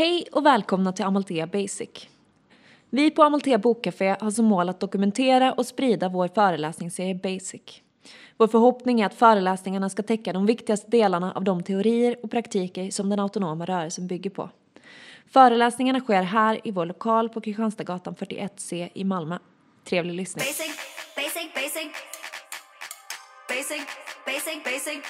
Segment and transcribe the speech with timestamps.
[0.00, 2.08] Hej och välkomna till Amalthea Basic.
[2.90, 7.82] Vi på Amalthea Bokcafé har som mål att dokumentera och sprida vår föreläsningsserie Basic.
[8.36, 12.90] Vår förhoppning är att föreläsningarna ska täcka de viktigaste delarna av de teorier och praktiker
[12.90, 14.50] som den autonoma rörelsen bygger på.
[15.32, 19.38] Föreläsningarna sker här i vår lokal på Kristianstadsgatan 41C i Malmö.
[19.84, 20.44] Trevlig lyssning.
[20.44, 20.76] Basic,
[21.16, 21.88] basic, basic.
[23.48, 23.82] Basic,
[24.26, 25.00] basic, basic.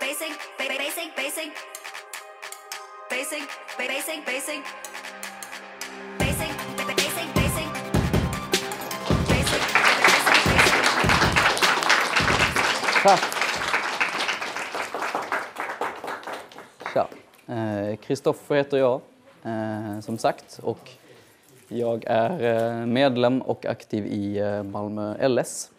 [0.00, 1.71] Basic, basic, basic.
[3.12, 3.42] Basic,
[3.78, 4.62] basic, basic.
[13.02, 13.20] Tack!
[16.92, 17.08] Tja!
[17.46, 19.00] Eh, Kristoffer heter jag,
[19.42, 20.60] eh, som sagt.
[20.62, 20.90] Och
[21.68, 25.70] jag är eh, medlem och aktiv i Malmö LS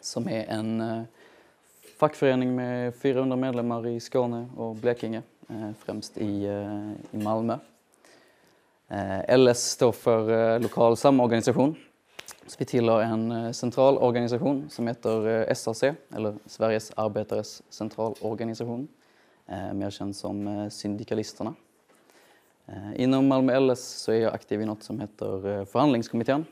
[0.00, 1.04] som är en
[1.98, 7.58] fackförening med 400 medlemmar i Skåne och Blekinge, Eh, främst i, eh, i Malmö.
[8.88, 11.76] Eh, LS står för lokal samorganisation.
[12.46, 15.82] Så vi tillhör en central centralorganisation som heter SAC,
[16.14, 18.88] eller Sveriges arbetares centralorganisation,
[19.72, 21.54] mer känd som Syndikalisterna.
[22.96, 26.46] Inom Malmö LS så är jag aktiv i något som heter förhandlingskommittén.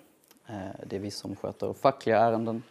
[0.86, 2.62] Det är vi som sköter fackliga ärenden.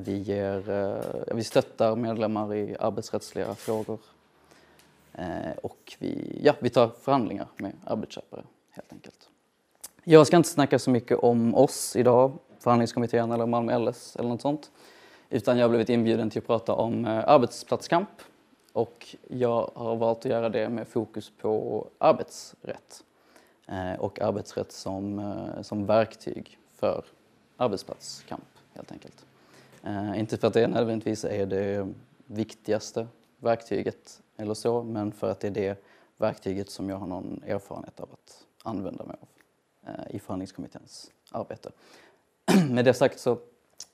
[0.00, 3.98] Vi, ger, vi stöttar medlemmar i arbetsrättsliga frågor.
[5.18, 9.28] Eh, Och vi, ja, vi tar förhandlingar med arbetsköpare helt enkelt.
[10.04, 14.40] Jag ska inte snacka så mycket om oss idag, förhandlingskommittén eller Malmö LS eller något
[14.40, 14.70] sånt.
[15.30, 18.08] Utan jag har blivit inbjuden till att prata om eh, arbetsplatskamp.
[18.72, 23.04] Och jag har valt att göra det med fokus på arbetsrätt.
[23.66, 27.04] Eh, och arbetsrätt som, eh, som verktyg för
[27.56, 29.26] arbetsplatskamp helt enkelt.
[29.84, 31.88] Eh, inte för att det nödvändigtvis är det
[32.26, 33.06] viktigaste
[33.38, 35.84] verktyget eller så, men för att det är det
[36.16, 39.28] verktyget som jag har någon erfarenhet av att använda mig av
[39.88, 41.70] eh, i förhandlingskommitténs arbete.
[42.70, 43.38] Med det sagt så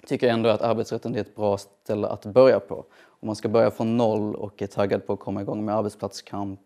[0.07, 2.85] tycker jag ändå att arbetsrätten är ett bra ställe att börja på.
[3.05, 6.61] Om man ska börja från noll och är taggad på att komma igång med arbetsplatskamp,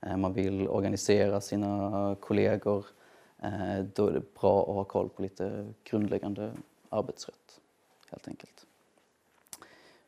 [0.00, 2.86] eh, man vill organisera sina kollegor,
[3.42, 6.52] eh, då är det bra att ha koll på lite grundläggande
[6.88, 7.60] arbetsrätt,
[8.10, 8.66] helt enkelt.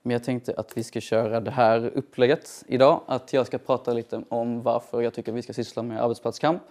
[0.06, 3.92] Men jag tänkte att vi ska köra det här upplägget idag, att jag ska prata
[3.92, 6.62] lite om varför jag tycker vi ska syssla med arbetsplatskamp.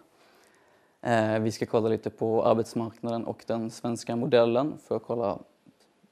[1.01, 5.39] Eh, Vi ska kolla lite på arbetsmarknaden och den svenska modellen för att kolla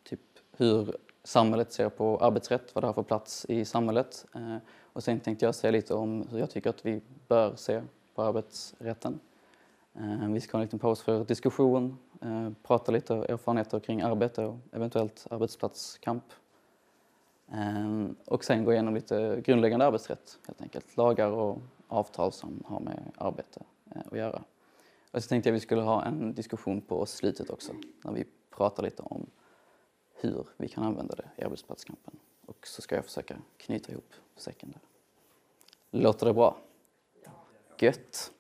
[0.04, 0.20] typ
[0.58, 4.26] hur samhället ser på arbetsrätt, vad det har för plats i samhället.
[4.36, 4.58] Eh,
[4.94, 7.82] Och sen tänkte jag säga lite om hur jag tycker att vi bör se
[8.16, 9.20] på arbetsrätten.
[9.96, 14.46] Eh, Vi ska ha en liten paus för diskussion, eh, prata lite erfarenheter kring arbete
[14.46, 16.24] och eventuellt arbetsplatskamp.
[17.54, 20.98] Ehm, och sen gå igenom lite grundläggande arbetsrätt helt enkelt.
[20.98, 23.64] Lagar och avtal som har med arbete
[23.96, 24.44] eh, att göra.
[25.12, 27.74] Och så tänkte jag vi skulle ha en diskussion på slutet också
[28.04, 29.26] när vi pratar lite om
[30.14, 32.20] hur vi kan använda det i arbetsplatskampen.
[32.46, 34.82] Och så ska jag försöka knyta ihop säcken där.
[36.00, 36.58] Låter det bra?
[37.80, 38.32] Gött.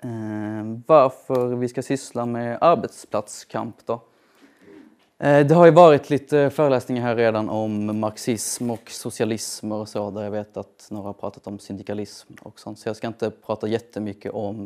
[0.00, 4.00] Ehm, varför vi ska syssla med arbetsplatskamp då?
[5.22, 10.10] Eh, det har ju varit lite föreläsningar här redan om marxism och socialism och så
[10.10, 12.78] där jag vet att några har pratat om syndikalism och sånt.
[12.78, 14.56] Så jag ska inte prata jättemycket om,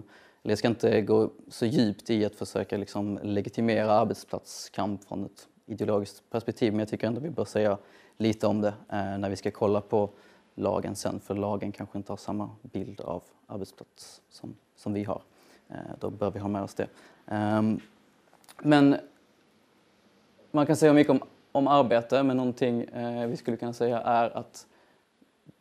[0.43, 5.48] eller jag ska inte gå så djupt i att försöka liksom legitimera arbetsplatskamp från ett
[5.66, 6.72] ideologiskt perspektiv.
[6.72, 7.78] Men jag tycker ändå vi bör säga
[8.16, 10.10] lite om det eh, när vi ska kolla på
[10.54, 11.20] lagen sen.
[11.20, 15.22] För lagen kanske inte har samma bild av arbetsplats som, som vi har.
[15.69, 16.87] Eh, då bör vi ha med oss det.
[17.26, 17.81] Ehm,
[18.62, 18.97] men
[20.54, 21.20] man kan säga mycket om,
[21.53, 24.66] om arbete, men någonting eh, vi skulle kunna säga är att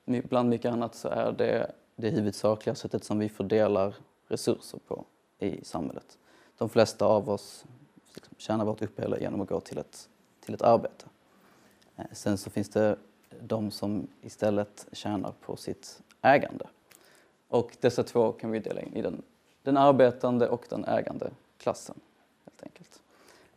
[0.05, 3.95] bland mycket annat så är det det huvudsakliga sättet som vi fördelar
[4.27, 5.05] resurser på
[5.39, 6.17] i samhället.
[6.57, 7.65] De flesta av oss
[8.13, 10.09] liksom, tjänar vårt uppehälle genom att gå till ett,
[10.39, 11.05] till ett arbete.
[11.95, 12.95] Eh, sen så finns det
[13.39, 16.65] de som istället tjänar på sitt ägande.
[17.47, 19.21] Och dessa två kan vi dela in i den,
[19.63, 21.95] den arbetande och den ägande klassen,
[22.45, 23.02] helt enkelt.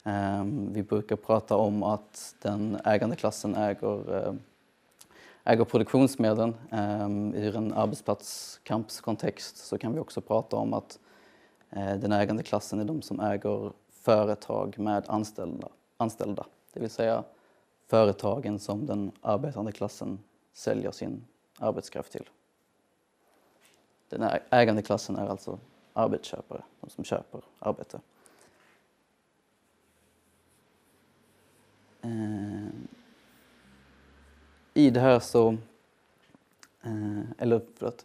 [0.06, 4.34] Ehm, vi brukar prata om att den ägande klassen äger, eh,
[5.44, 6.54] äger produktionsmedlen.
[6.70, 10.98] Ehm, I Ur en arbetsplatskampskontext så kan vi också prata om att
[11.70, 15.68] eh, den ägande klassen är de som äger företag med anställda.
[15.96, 16.46] anställda.
[16.72, 17.24] Det vill säga
[17.86, 20.18] företagen som den arbetande klassen
[20.52, 21.24] säljer sin
[21.58, 22.28] arbetskraft till.
[24.08, 25.58] Den ägande klassen är alltså
[25.92, 28.00] arbetsköpare, de som köper arbete.
[32.06, 32.68] Eh,
[34.74, 35.48] I det här så,
[36.82, 38.04] eh, eller förlåt,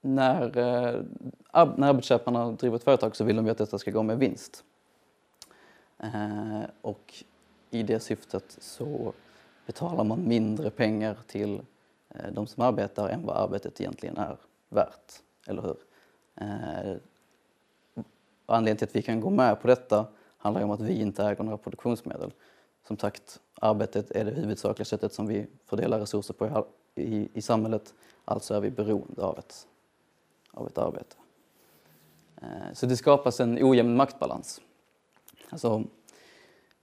[0.00, 1.02] när, eh,
[1.50, 4.18] ar- när arbetsköparna driver ett företag så vill de ju att detta ska gå med
[4.18, 4.64] vinst.
[5.98, 7.14] Eh, och
[7.70, 9.12] i det syftet så
[9.66, 11.62] betalar man mindre pengar till
[12.08, 14.36] eh, de som arbetar än vad arbetet egentligen är
[14.68, 15.76] värt, eller hur?
[16.34, 16.96] Eh,
[18.46, 20.06] anledningen till att vi kan gå med på detta
[20.42, 22.32] handlar ju om att vi inte äger några produktionsmedel.
[22.86, 27.42] Som sagt, arbetet är det huvudsakliga sättet som vi fördelar resurser på i, i, i
[27.42, 27.94] samhället.
[28.24, 29.66] Alltså är vi beroende av ett,
[30.50, 31.16] av ett arbete.
[32.36, 34.60] Eh, så det skapas en ojämn maktbalans.
[35.50, 35.84] Alltså,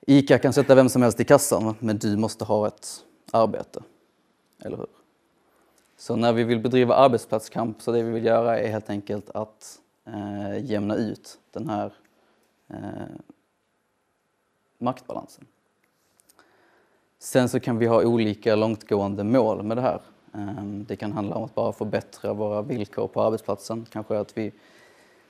[0.01, 3.83] ICA kan sätta vem som helst i kassan, men du måste ha ett arbete.
[4.59, 4.87] Eller hur?
[5.97, 9.79] Så när vi vill bedriva arbetsplatskamp så det vi vill göra är helt enkelt att
[10.05, 11.93] eh, jämna ut den här
[12.67, 12.77] eh,
[14.79, 15.45] maktbalansen.
[17.19, 20.01] Sen så kan vi ha olika långtgående mål med det här.
[20.33, 23.85] Ehm, det kan handla om att bara förbättra våra villkor på arbetsplatsen.
[23.91, 24.51] Kanske att vi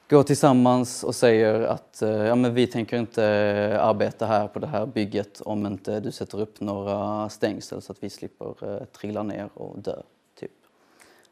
[0.09, 4.59] går tillsammans och säger att eh, ja, men vi tänker inte eh, arbeta här på
[4.59, 8.85] det här bygget om inte du sätter upp några stängsel så att vi slipper eh,
[8.85, 10.01] trilla ner och dö.
[10.39, 10.51] Typ.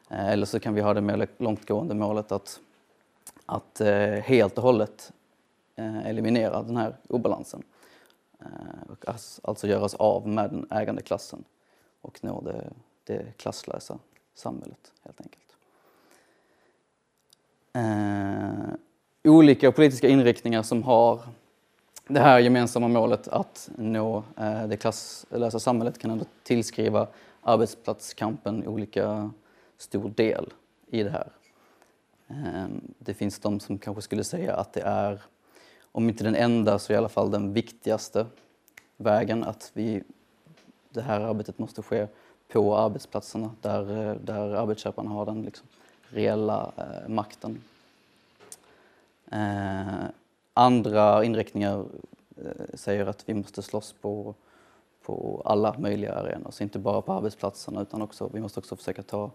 [0.10, 2.60] Eller så kan vi ha det mer långtgående målet att,
[3.46, 3.82] att
[4.24, 5.12] helt och hållet
[6.06, 7.64] eliminera den här obalansen.
[8.40, 9.06] Eh, och
[9.44, 11.44] alltså göra oss av med den ägande klassen
[12.02, 12.70] och nå det,
[13.04, 14.00] det klasslösa
[14.36, 15.44] samhället helt enkelt.
[17.74, 18.74] Eh,
[19.24, 21.22] olika politiska inriktningar som har
[22.08, 27.08] det här gemensamma målet att nå eh, det klasslösa samhället kan ändå tillskriva
[27.42, 29.32] arbetsplatskampen olika
[29.78, 30.54] stor del
[30.88, 31.32] i det här.
[32.28, 32.68] Eh,
[33.00, 35.22] det finns de som kanske skulle säga att det är,
[35.98, 38.26] om inte den enda så i alla fall den viktigaste
[38.98, 40.04] vägen att vi,
[40.90, 42.08] det här arbetet måste ske
[42.48, 45.68] på arbetsplatserna där, där arbetsköparna har den liksom
[46.10, 47.62] reella eh, makten.
[49.32, 50.04] Eh,
[50.54, 51.86] andra inriktningar
[52.38, 54.36] eh, säger att vi måste slåss på,
[55.06, 59.04] på alla möjliga arenor, så inte bara på arbetsplatserna utan också, vi måste också försöka
[59.04, 59.32] ta,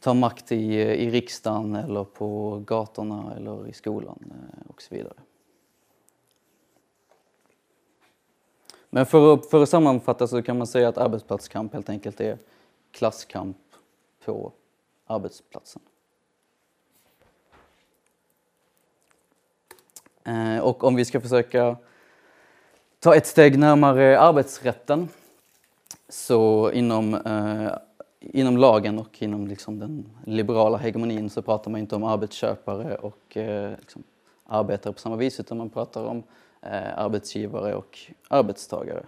[0.00, 5.14] ta makt i, i riksdagen eller på gatorna eller i skolan eh, och så vidare.
[8.94, 12.38] Men för att, för att sammanfatta så kan man säga att arbetsplatskamp helt enkelt är
[12.92, 13.56] klasskamp
[14.24, 14.52] på
[15.06, 15.82] arbetsplatsen.
[20.24, 21.76] Eh, och om vi ska försöka
[23.00, 25.08] ta ett steg närmare arbetsrätten
[26.08, 27.72] så inom, eh,
[28.20, 33.36] inom lagen och inom liksom den liberala hegemonin så pratar man inte om arbetsköpare och
[33.36, 34.02] eh, liksom
[34.46, 36.24] arbetare på samma vis utan man pratar om eh,
[36.66, 39.04] Eh, arbetsgivare och arbetstagare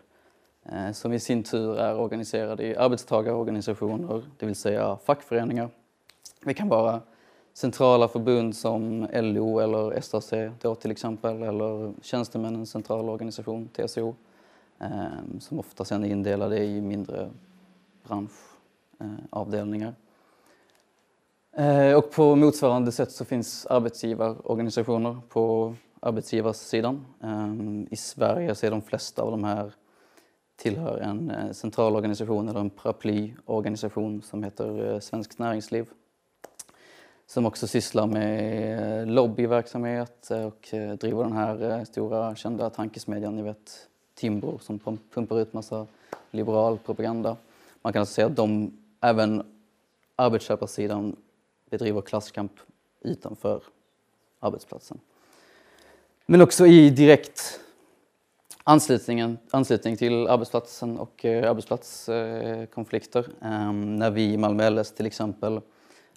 [0.64, 5.68] eh, som i sin tur är organiserade i arbetstagarorganisationer, det vill säga fackföreningar.
[6.44, 7.00] Det kan vara
[7.54, 14.14] centrala förbund som LO eller SAC då till exempel, eller Tjänstemännens centralorganisation, TCO,
[14.78, 15.06] eh,
[15.40, 17.30] som ofta sen är indelade i mindre
[18.08, 19.94] branschavdelningar.
[21.96, 25.74] Och på motsvarande sätt så finns arbetsgivarorganisationer på
[26.06, 27.04] arbetsgivarsidan.
[27.22, 29.72] Ehm, I Sverige så är de flesta av de här
[30.56, 35.86] tillhör en eh, centralorganisation eller en paraplyorganisation som heter eh, Svenskt Näringsliv
[37.26, 43.88] som också sysslar med eh, lobbyverksamhet och driver den här stora kända tankesmedjan, ni vet
[44.14, 44.78] Timbro som
[45.14, 45.86] pumpar ut massa
[46.30, 47.36] liberal propaganda.
[47.82, 49.42] Man kan alltså säga att de, även
[50.16, 51.16] arbetsköparsidan
[51.70, 52.52] bedriver klasskamp
[53.00, 53.62] utanför
[54.40, 54.98] arbetsplatsen.
[56.28, 57.60] Men också i direkt
[58.64, 63.26] anslutningen, anslutning till arbetsplatsen och eh, arbetsplatskonflikter.
[63.42, 65.60] Eh, när vi i Malmö LS till exempel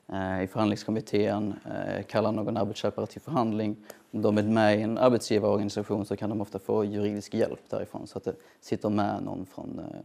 [0.08, 3.76] eh, i förhandlingskommittén eh, kallar någon arbetsköpare till förhandling.
[4.12, 8.08] Om de är med i en arbetsgivarorganisation så kan de ofta få juridisk hjälp därifrån
[8.08, 10.00] så att det sitter med någon från eh,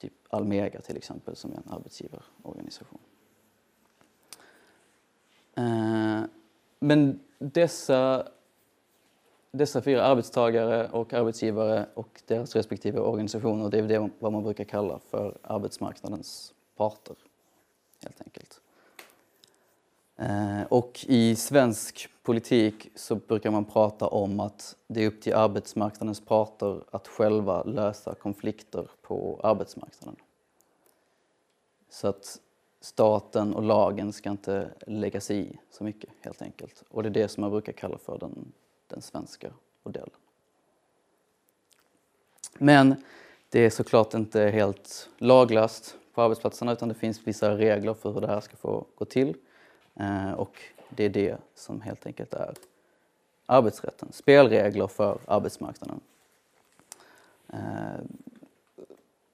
[0.00, 2.98] typ Almega till exempel som är en arbetsgivarorganisation.
[5.54, 6.20] Eh,
[6.78, 8.28] men dessa,
[9.50, 14.64] dessa fyra arbetstagare och arbetsgivare och deras respektive organisationer, det är det vad man brukar
[14.64, 17.16] kalla för arbetsmarknadens parter,
[18.02, 18.60] helt enkelt.
[20.16, 25.34] Eh, och i svensk politik så brukar man prata om att det är upp till
[25.34, 30.16] arbetsmarknadens parter att själva lösa konflikter på arbetsmarknaden.
[31.90, 32.40] Så att
[32.80, 36.82] staten och lagen ska inte lägga sig i så mycket helt enkelt.
[36.88, 38.52] Och det är det som man brukar kalla för den,
[38.88, 39.50] den svenska
[39.82, 40.10] modellen.
[42.58, 43.04] Men
[43.48, 48.20] det är såklart inte helt laglöst på arbetsplatserna utan det finns vissa regler för hur
[48.20, 49.36] det här ska få gå till.
[49.94, 52.54] Eh, och det är det som helt enkelt är
[53.46, 56.00] arbetsrätten, spelregler för arbetsmarknaden.
[57.48, 58.00] Eh,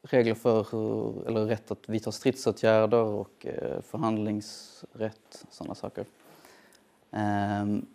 [0.03, 6.05] regler för hur, eller rätt att vidta stridsåtgärder och eh, förhandlingsrätt, sådana saker.
[7.11, 7.87] Ehm,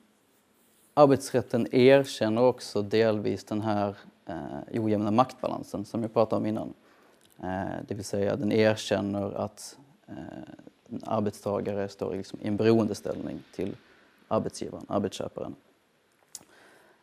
[0.97, 6.73] Arbetsrätten erkänner också delvis den här eh, ojämna maktbalansen som jag pratade om innan.
[7.39, 9.77] Eh, det vill säga den erkänner att
[10.07, 10.15] eh,
[10.89, 13.75] en arbetstagare står liksom i en beroendeställning till
[14.27, 15.55] arbetsgivaren, arbetsköparen.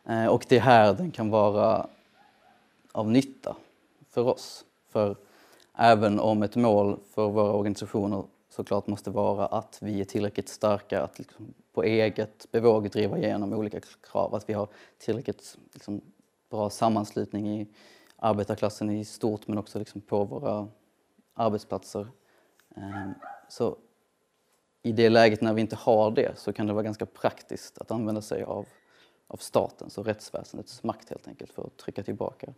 [0.05, 1.87] Eh, och det är här den kan vara
[2.91, 3.55] av nytta
[4.09, 4.65] för oss.
[4.89, 5.15] För
[5.75, 8.23] även om ett mål för våra organisationer
[8.55, 13.53] såklart måste vara att vi är tillräckligt starka att liksom på eget bevåg driva igenom
[13.53, 13.79] olika
[14.11, 16.01] krav, att vi har tillräckligt liksom
[16.49, 17.67] bra sammanslutning i
[18.15, 20.67] arbetarklassen i stort men också liksom på våra
[21.33, 22.07] arbetsplatser.
[22.75, 23.13] Ehm,
[23.49, 23.77] så
[24.81, 27.91] i det läget när vi inte har det så kan det vara ganska praktiskt att
[27.91, 28.65] använda sig av,
[29.27, 32.53] av statens och rättsväsendets makt helt enkelt för att trycka tillbaka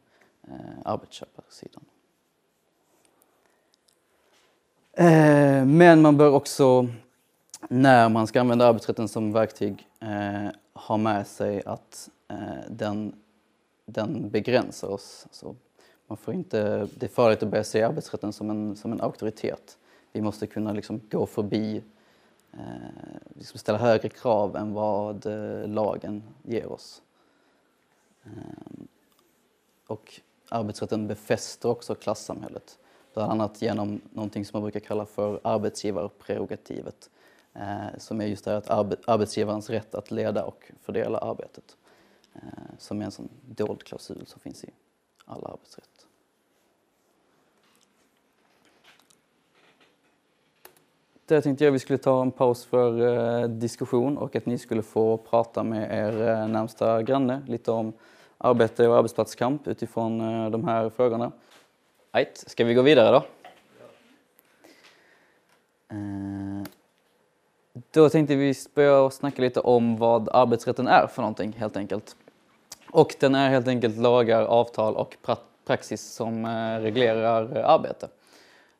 [0.47, 1.85] eh, arbetsköparsidan.
[4.99, 6.87] Eh, men man bör också,
[7.69, 12.37] när man ska använda arbetsrätten som verktyg, eh, ha med sig att eh,
[12.69, 13.15] den,
[13.85, 15.23] den begränsar oss.
[15.27, 15.55] Alltså,
[16.07, 19.77] man får inte, det är farligt att börja se arbetsrätten som en, som en auktoritet.
[20.11, 21.83] Vi måste kunna liksom gå förbi,
[22.53, 22.59] eh,
[23.33, 27.01] liksom ställa högre krav än vad eh, lagen ger oss.
[28.23, 28.83] Eh,
[29.87, 32.77] och arbetsrätten befäster också klassamhället.
[33.17, 37.09] Bland annat genom någonting som man brukar kalla för arbetsgivarprerogativet.
[37.53, 41.77] Eh, som är just det att arbe arbetsgivarens rätt att leda och fördela arbetet.
[42.33, 42.41] Eh,
[42.77, 44.69] som är en sån dold klausul som finns i
[45.25, 46.05] all arbetsrätt.
[51.25, 53.01] Där tänkte jag vi skulle ta en paus för
[53.41, 57.93] eh, diskussion och att ni skulle få prata med er eh, närmsta granne lite om
[58.37, 61.31] arbete och arbetsplatskamp utifrån eh, de här frågorna.
[62.11, 62.43] Right.
[62.47, 63.23] Ska vi gå vidare då?
[65.95, 66.63] Eh,
[67.91, 72.15] då tänkte vi börja snacka lite om vad arbetsrätten är för någonting helt enkelt.
[72.91, 78.07] Och den är helt enkelt lagar, avtal och pra praxis som eh, reglerar arbete.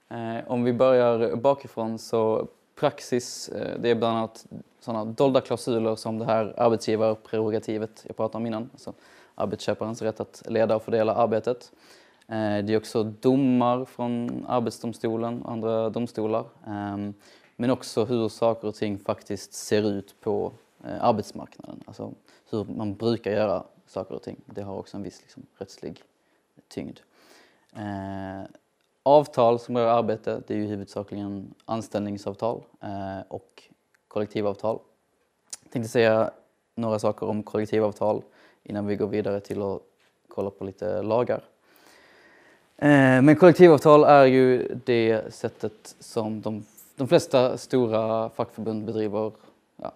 [0.10, 4.46] Eh, om vi börjar bakifrån så praxis, det är bland annat
[4.80, 8.70] sådana dolda klausuler som det här arbetsgivarprerogativet jag pratade om innan.
[8.74, 8.94] Alltså
[9.36, 11.72] arbetsköparens rätt att leda och fördela arbetet.
[12.28, 16.46] Eh, det är också domar från Arbetsdomstolen och andra domstolar.
[16.68, 17.14] Ehm,
[17.56, 20.52] men också hur saker och ting faktiskt ser ut på
[20.84, 21.84] eh, arbetsmarknaden.
[21.86, 22.14] Alltså
[22.50, 24.42] hur man brukar göra saker och ting.
[24.46, 26.04] Det har också en viss liksom, rättslig
[26.68, 27.00] tyngd.
[27.76, 28.44] Eh,
[29.04, 33.64] avtal som rör arbete, det är ju huvudsakligen anställningsavtal eh, och
[34.08, 34.80] kollektivavtal.
[35.64, 36.32] Jag tänkte säga
[36.76, 38.24] några saker om kollektivavtal
[38.64, 39.82] innan vi går vidare till att
[40.28, 41.44] kolla på lite lagar.
[42.78, 46.66] Eh, men kollektivavtal är ju det sättet som de,
[46.96, 49.32] de flesta stora fackförbund bedriver,
[49.76, 49.92] ja,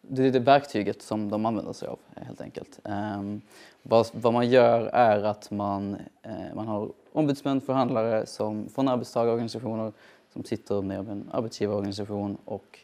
[0.00, 2.80] det är det verktyget som de använder sig av helt enkelt.
[2.84, 3.40] Ehm,
[3.82, 9.92] vad, vad man gör är att man, eh, man har ombudsmän, förhandlare som, från arbetstagarorganisationer
[10.32, 12.78] som sitter ner med en arbetsgivarorganisation och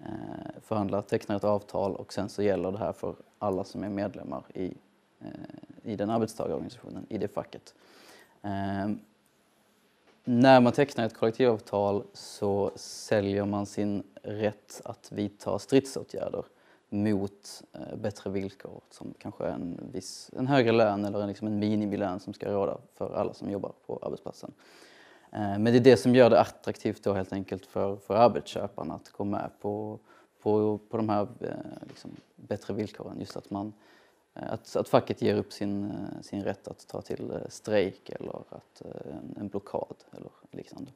[0.00, 0.06] eh,
[0.62, 4.42] förhandlar, tecknar ett avtal och sen så gäller det här för alla som är medlemmar
[4.54, 4.74] i,
[5.20, 7.74] eh, i den arbetstagarorganisationen, i det facket.
[8.42, 8.90] Eh,
[10.24, 16.44] när man tecknar ett kollektivavtal så säljer man sin rätt att vidta stridsåtgärder
[16.88, 21.58] mot eh, bättre villkor som kanske en, viss, en högre lön eller en, liksom en
[21.58, 24.52] minimilön som ska råda för alla som jobbar på arbetsplatsen.
[25.32, 28.94] Eh, men det är det som gör det attraktivt då helt enkelt för, för arbetsköparna
[28.94, 29.98] att gå med på,
[30.42, 31.48] på, på de här eh,
[31.88, 33.20] liksom, bättre villkoren.
[33.20, 33.72] Just att man
[34.34, 38.10] Eh, att, att facket ger upp sin, eh, sin rätt att ta till eh, strejk
[38.10, 40.90] eller att, en, en blockad eller liknande.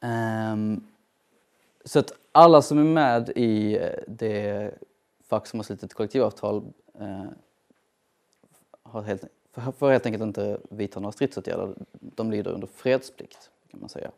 [0.00, 0.86] Um,
[1.84, 4.74] så att alla som är med i det
[5.22, 6.62] fack som har slutit kollektivavtal
[7.00, 7.24] uh,
[8.82, 11.74] har helt, får helt enkelt inte vidta några stridsåtgärder.
[11.90, 14.10] De lyder under fredsplikt kan man säga.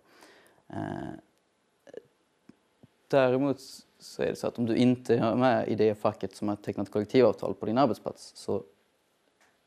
[0.70, 1.12] Uh,
[3.08, 3.60] däremot
[4.04, 6.56] så är det så att om du inte är med i det facket som har
[6.56, 8.62] tecknat kollektivavtal på din arbetsplats så,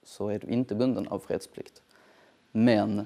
[0.03, 1.81] så är du inte bunden av fredsplikt.
[2.51, 3.05] Men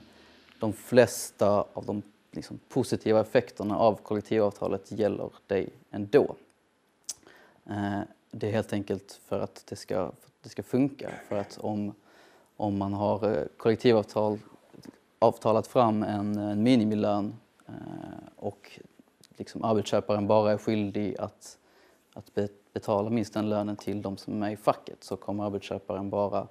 [0.59, 6.35] de flesta av de liksom, positiva effekterna av kollektivavtalet gäller dig ändå.
[7.65, 7.99] Eh,
[8.31, 11.11] det är helt enkelt för att det ska, för att det ska funka.
[11.27, 11.93] För att om,
[12.57, 14.39] om man har eh, kollektivavtal
[15.19, 17.33] avtalat fram en, en minimilön
[17.67, 17.73] eh,
[18.35, 18.79] och
[19.37, 21.57] liksom arbetsköparen bara är skyldig att,
[22.13, 25.45] att be, betala minst den lönen till de som är med i facket så kommer
[25.45, 26.47] arbetsköparen bara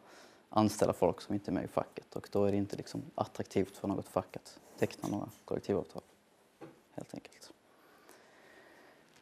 [0.49, 3.77] anställa folk som inte är med i facket och då är det inte liksom attraktivt
[3.77, 6.03] för något fack att teckna några kollektivavtal.
[6.95, 7.53] Helt enkelt.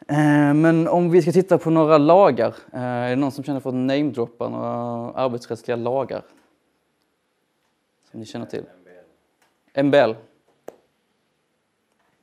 [0.09, 3.61] Eh, Men om vi ska titta på några lagar, eh, är det någon som känner
[3.61, 4.69] för att namedroppa några
[5.12, 6.23] arbetsrättsliga lagar?
[8.11, 8.65] Som ni känner till?
[9.75, 10.15] MBL.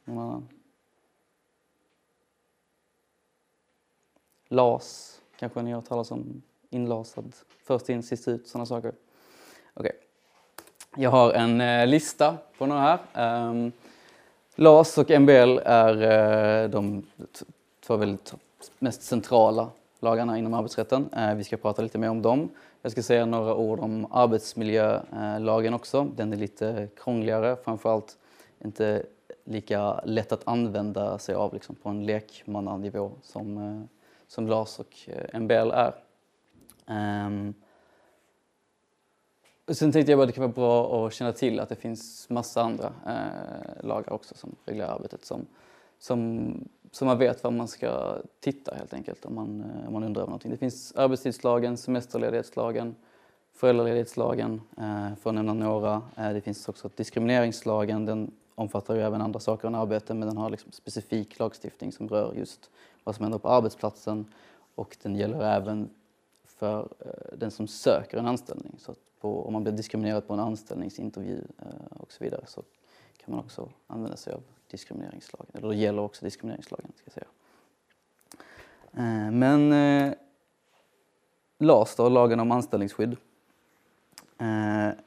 [0.06, 0.48] Någon annan?
[4.56, 6.42] LAS, kanske ni har hört talas om?
[6.70, 8.94] Inlasad, först in, sist ut, sådana saker.
[9.74, 9.92] Okej.
[10.96, 12.82] Jag har en eh, lista på några
[13.14, 13.50] här.
[13.50, 13.72] Um,
[14.56, 16.02] LAS och MBL är
[16.64, 17.04] eh, de
[17.86, 18.34] två väldigt
[18.80, 19.70] mest centrala
[20.00, 21.10] lagarna inom arbetsrätten.
[21.14, 22.50] Eh, vi ska prata lite mer om dem.
[22.82, 26.08] Jag ska säga några ord om arbetsmiljölagen också.
[26.16, 28.18] Den är lite krångligare, framförallt
[28.64, 29.06] inte
[29.44, 33.95] lika lätt att använda sig av liksom, på en lekmannanivå som, eh,
[34.28, 35.94] som LAS och eh, MBL är.
[36.88, 37.54] Um,
[39.68, 42.30] och sen tänkte jag att det kan vara bra att känna till att det finns
[42.30, 45.46] massa andra eh, lagar också som reglerar arbetet som,
[46.00, 50.04] som, som man vet vad man ska titta helt enkelt om man, eh, om man
[50.04, 50.52] undrar över någonting.
[50.52, 52.96] Det finns arbetstidslagen, semesterledighetslagen,
[53.54, 56.02] föräldraledighetslagen eh, för att nämna några.
[56.18, 60.38] Eh, det finns också diskrimineringslagen, den omfattar ju även andra saker än arbete men den
[60.38, 62.70] har liksom specifik lagstiftning som rör just
[63.06, 64.26] vad som händer på arbetsplatsen
[64.76, 65.90] och den gäller även
[66.46, 68.76] för eh, den som söker en anställning.
[68.78, 72.64] Så att på, om man blir diskriminerad på en anställningsintervju eh, och så vidare så
[73.18, 75.52] kan man också använda sig av diskrimineringslagen.
[75.54, 77.28] Eller det gäller också diskrimineringslagen ska jag säga.
[78.92, 80.14] Eh, men eh,
[81.58, 83.18] LAS då, lagen om anställningsskydd.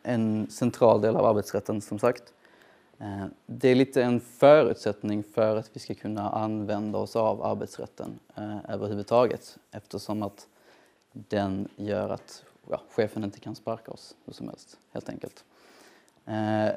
[0.02, 2.32] En central del av arbetsrätten som sagt.
[2.98, 8.18] Eh, det är lite en förutsättning för att vi ska kunna använda oss av arbetsrätten
[8.34, 10.46] eh, överhuvudtaget eftersom att
[11.12, 15.44] den gör att ja, chefen inte kan sparka oss hur som helst, helt enkelt.
[16.26, 16.68] Eh,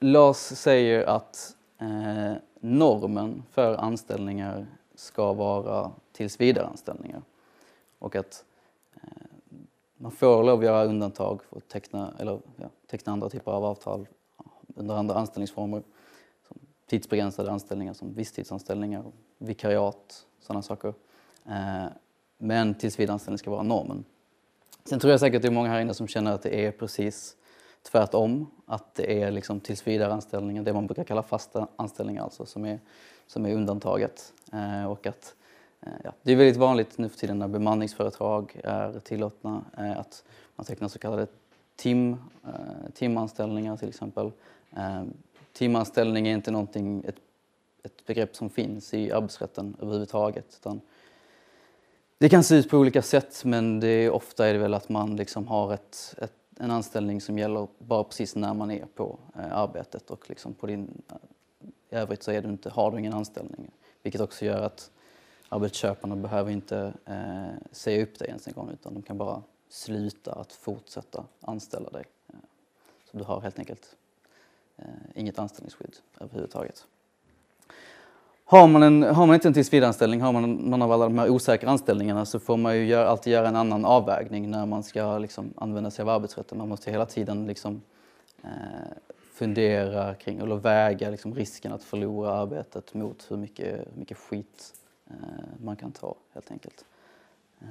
[0.00, 7.22] Lars säger att eh, normen för anställningar ska vara tillsvidareanställningar
[7.98, 8.44] och att
[8.94, 9.08] eh,
[9.96, 13.64] man får lov att göra undantag för att teckna, eller, ja, teckna andra typer av
[13.64, 14.06] avtal
[14.74, 15.82] under andra anställningsformer.
[16.48, 19.04] Som tidsbegränsade anställningar som visstidsanställningar,
[19.38, 20.94] vikariat, sådana saker.
[21.46, 21.86] Eh,
[22.38, 24.04] men tillsvidareanställning ska vara normen.
[24.84, 26.70] Sen tror jag säkert att det är många här inne som känner att det är
[26.70, 27.36] precis
[27.82, 28.46] tvärtom.
[28.66, 32.80] Att det är liksom tillsvidareanställningar, det man brukar kalla fasta anställningar alltså, som är,
[33.26, 34.32] som är undantaget.
[34.52, 35.34] Eh, och att,
[35.80, 39.64] eh, ja, det är väldigt vanligt nu för tiden när bemanningsföretag är tillåtna
[39.96, 40.24] att
[40.56, 41.26] man tecknar så kallade
[41.76, 42.16] tim,
[42.94, 44.30] timanställningar till exempel.
[44.76, 45.04] Eh,
[45.52, 47.16] timanställning är inte någonting, ett,
[47.82, 50.58] ett begrepp som finns i arbetsrätten överhuvudtaget.
[50.60, 50.80] Utan
[52.18, 54.88] det kan se ut på olika sätt men det är, ofta är det väl att
[54.88, 59.18] man liksom har ett, ett, en anställning som gäller bara precis när man är på
[59.36, 61.16] eh, arbetet och liksom på din, eh,
[61.90, 63.70] i övrigt så är du inte, har du ingen anställning.
[64.02, 64.90] Vilket också gör att
[65.48, 70.32] arbetsköparna behöver inte eh, säga upp dig ens en gång utan de kan bara sluta
[70.32, 72.04] att fortsätta anställa dig.
[72.28, 72.34] Eh,
[73.10, 73.96] så du har helt enkelt
[74.76, 74.84] Eh,
[75.14, 76.86] inget anställningsskydd överhuvudtaget.
[78.46, 81.28] Har man, en, har man inte en tillsvidareanställning, har man någon av alla de här
[81.28, 85.18] osäkra anställningarna så får man ju gör, alltid göra en annan avvägning när man ska
[85.18, 86.58] liksom, använda sig av arbetsrätten.
[86.58, 87.82] Man måste hela tiden liksom,
[88.42, 88.50] eh,
[89.32, 94.74] fundera kring, eller väga liksom, risken att förlora arbetet mot hur mycket, hur mycket skit
[95.06, 95.14] eh,
[95.64, 96.84] man kan ta helt enkelt.
[97.60, 97.66] Eh.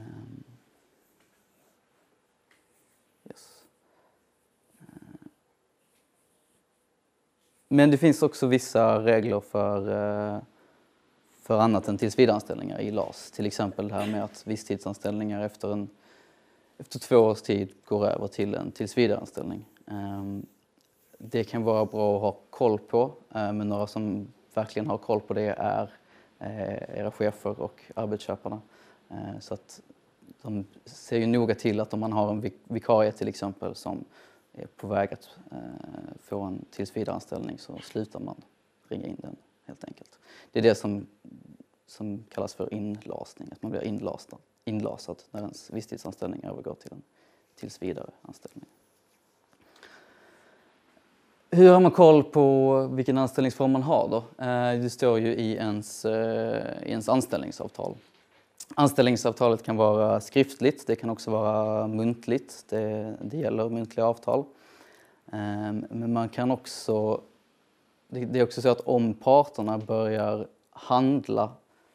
[7.73, 10.41] Men det finns också vissa regler för, eh,
[11.41, 13.31] för annat än tillsvidareanställningar i LAS.
[13.31, 15.89] Till exempel det här med att visstidsanställningar efter, en,
[16.77, 19.65] efter två års tid går över till en tillsvidareanställning.
[19.87, 20.45] Ehm,
[21.17, 25.19] det kan vara bra att ha koll på, eh, men några som verkligen har koll
[25.19, 25.89] på det är
[26.39, 28.61] eh, era chefer och arbetsköparna.
[29.39, 29.81] Så att
[30.41, 34.05] de ser ju noga till att om man har en vikarie till exempel som
[34.53, 35.57] är på väg att eh,
[36.19, 38.41] få en tillsvidareanställning så slutar man
[38.87, 39.35] ringa in den
[39.65, 40.19] helt enkelt.
[40.51, 41.07] Det är det som,
[41.87, 47.01] som kallas för inlasning, att man blir inlasad, inlasad när ens visstidsanställning övergår till en
[47.55, 48.65] tillsvidareanställning.
[51.51, 54.43] Hur har man koll på vilken anställningsform man har då?
[54.43, 57.95] Eh, Det står ju i ens, eh, i ens anställningsavtal.
[58.75, 62.65] Anställningsavtalet kan vara skriftligt, det kan också vara muntligt.
[62.69, 64.45] Det, det gäller muntliga avtal.
[65.31, 67.21] Ehm, men man kan också...
[68.07, 71.51] Det är också så att om parterna börjar handla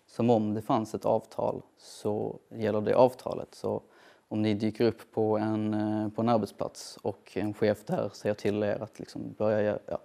[0.07, 3.55] som om det fanns ett avtal så gäller det avtalet.
[3.55, 3.83] Så
[4.29, 8.35] om ni dyker upp på en, eh, på en arbetsplats och en chef där säger
[8.35, 9.99] till er att liksom börja ja,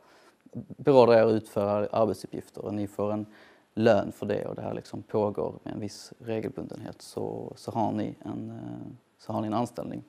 [0.54, 3.26] beordra er att utföra arbetsuppgifter och ni får en
[3.74, 7.92] lön för det och det här liksom pågår med en viss regelbundenhet så, så, har,
[7.92, 10.04] ni en, eh, så har ni en anställning.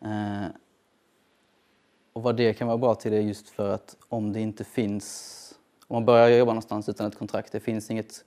[0.00, 0.46] Eh,
[2.12, 5.58] och vad det kan vara bra till är just för att om det inte finns,
[5.86, 8.24] om man börjar jobba någonstans utan ett kontrakt, det finns inget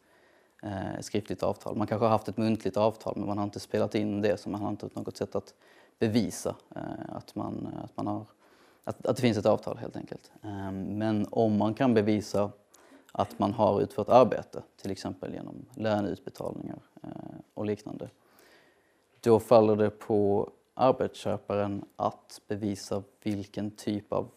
[0.64, 1.76] eh, skriftligt avtal.
[1.76, 4.50] Man kanske har haft ett muntligt avtal men man har inte spelat in det så
[4.50, 5.54] man har inte något sätt att
[6.00, 8.26] bevisa eh, att, man, att, man har,
[8.84, 10.32] att, att det finns ett avtal helt enkelt.
[10.44, 12.52] Eh, men om man kan bevisa
[13.12, 17.10] att man har utfört arbete, till exempel genom löneutbetalningar eh,
[17.54, 18.10] och liknande,
[19.22, 24.30] då faller det på arbetsköparen att bevisa vilken typ av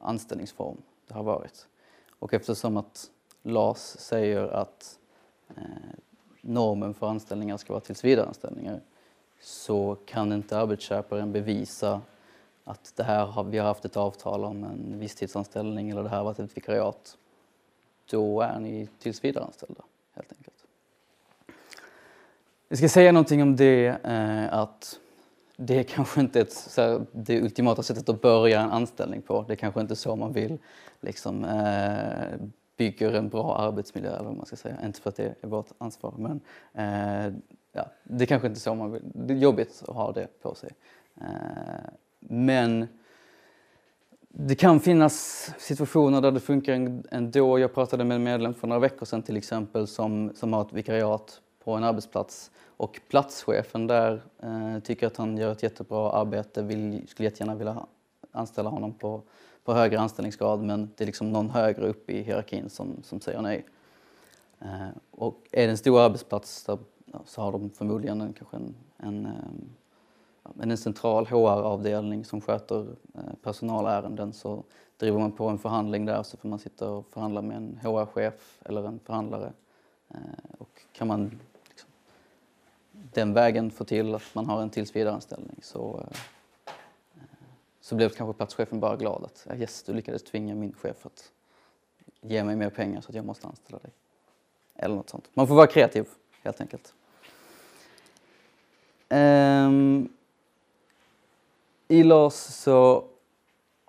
[0.00, 0.76] anställningsform
[1.08, 1.68] det har varit.
[2.18, 3.10] Och eftersom att
[3.42, 4.98] LAS säger att
[5.56, 5.64] eh,
[6.40, 8.80] normen för anställningar ska vara tillsvidareanställningar
[9.40, 12.00] så kan inte arbetsköparen bevisa
[12.64, 16.16] att det här har, vi har haft ett avtal om en visstidsanställning eller det här
[16.16, 17.18] har varit ett vikariat.
[18.10, 19.82] Då är ni tillsvidareanställda
[20.14, 20.66] helt enkelt.
[22.68, 24.98] Jag ska säga någonting om det eh, att
[25.56, 29.44] det är kanske inte ett, här, det ultimata sättet att börja en anställning på.
[29.48, 30.58] Det är kanske inte så man vill
[31.00, 34.76] liksom, eh, bygger en bra arbetsmiljö eller vad man ska säga.
[34.84, 36.40] Inte för att det är vårt ansvar men
[36.72, 37.34] eh,
[37.72, 39.02] ja, det är kanske inte så man vill.
[39.04, 40.70] Det är jobbigt att ha det på sig.
[41.20, 41.26] Eh,
[42.20, 42.88] men
[44.34, 47.58] det kan finnas situationer där det funkar ändå.
[47.58, 50.72] Jag pratade med en medlem för några veckor sedan till exempel som, som har ett
[50.72, 56.62] vikariat på en arbetsplats och platschefen där eh, tycker att han gör ett jättebra arbete,
[56.62, 57.86] vill, skulle jättegärna vilja
[58.32, 59.22] anställa honom på,
[59.64, 63.42] på högre anställningsgrad men det är liksom någon högre upp i hierarkin som, som säger
[63.42, 63.66] nej.
[64.60, 66.78] Eh, och är det en stor arbetsplats där,
[67.24, 69.70] så har de förmodligen en, kanske en, en, ehm,
[70.54, 74.64] men en central HR-avdelning som sköter eh, personalärenden så
[74.96, 78.58] driver man på en förhandling där så får man sitta och förhandla med en HR-chef
[78.64, 79.52] eller en förhandlare.
[80.08, 80.16] Eh,
[80.58, 81.90] och kan man liksom
[82.92, 86.18] den vägen få till att man har en tillsvidareanställning så, eh,
[87.80, 91.32] så blev kanske platschefen bara glad att yes, du lyckades tvinga min chef att
[92.20, 93.90] ge mig mer pengar så att jag måste anställa dig.
[94.74, 95.30] Eller något sånt.
[95.34, 96.08] Man får vara kreativ
[96.42, 96.94] helt enkelt.
[99.08, 100.08] Um,
[101.88, 103.04] i LAS så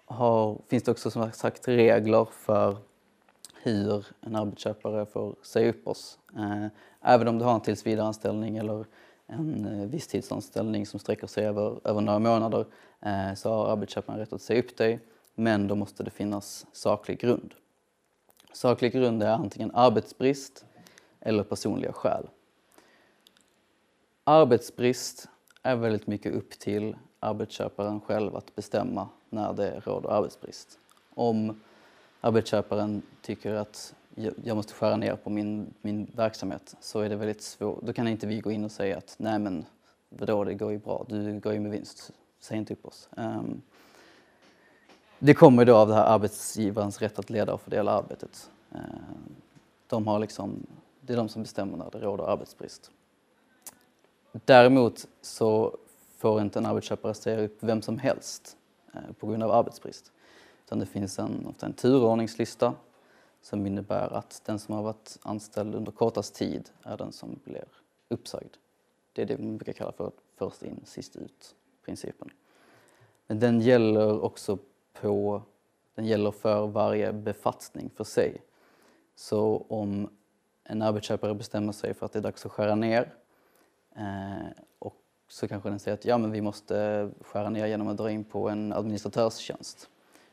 [0.06, 2.78] har, finns det också som sagt regler för
[3.64, 6.20] hur en arbetsköpare får säga upp oss.
[6.38, 6.68] Eh,
[7.02, 8.86] även om du har en tillsvidareanställning eller
[9.28, 12.66] en eh, visstidsanställning som sträcker sig över, över några månader
[13.02, 15.00] eh, så har arbetsköparen rätt att säga upp dig
[15.36, 17.54] men då måste det finnas saklig grund.
[18.54, 20.66] Saklig grund är antingen arbetsbrist
[21.20, 22.30] eller personliga skäl.
[24.24, 25.30] Arbetsbrist
[25.64, 30.80] är väldigt mycket upp till arbetsköparen själv att bestämma när det råder arbetsbrist.
[31.14, 31.62] Om
[32.22, 33.96] arbetsköparen tycker att
[34.44, 37.82] jag måste skära ner på min, min verksamhet så är det väldigt svårt.
[37.82, 39.66] Då kan inte vi gå in och säga att nej men
[40.10, 43.10] vadå, det går ju bra, du går ju med vinst, säg inte upp oss.
[43.18, 43.62] Um,
[45.20, 48.50] det kommer då av det här arbetsgivarens rätt att leda och fördela arbetet.
[48.76, 48.82] Uh,
[49.88, 50.66] de har liksom,
[51.02, 52.92] det är de som bestämmer när det råder arbetsbrist.
[54.46, 55.78] Däremot så
[56.24, 58.58] får inte en arbetsköpare säga upp vem som helst
[58.94, 60.12] eh, på grund av arbetsbrist.
[60.66, 62.74] Utan det finns en, ofta en turordningslista
[63.42, 67.66] som innebär att den som har varit anställd under kortast tid är den som blir
[68.10, 68.54] uppsagd.
[69.14, 72.30] Det är det man brukar kalla för först in, sist ut-principen.
[73.28, 74.58] Men den gäller också
[74.94, 75.42] på,
[75.96, 78.42] den gäller för varje befattning för sig.
[79.16, 80.10] Så om
[80.64, 83.14] en arbetsköpare bestämmer sig för att det är dags att skära ner
[83.96, 84.48] eh,
[84.80, 88.12] och så kanske den säger att ja, men vi måste skära ner genom att dra
[88.12, 89.90] in på en administratörstjänst.